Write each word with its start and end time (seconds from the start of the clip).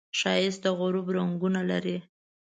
ښایست 0.19 0.59
د 0.63 0.65
غروب 0.79 1.07
رنګونه 1.17 1.61
لري 1.71 1.97